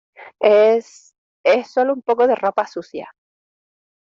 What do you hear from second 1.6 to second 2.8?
solo un poco de ropa